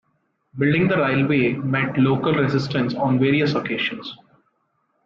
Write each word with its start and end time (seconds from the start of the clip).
Building 0.57 0.87
the 0.87 0.97
railway 0.97 1.53
met 1.53 1.95
local 1.95 2.33
resistance 2.33 2.95
on 2.95 3.19
various 3.19 3.53
occasions. 3.53 4.15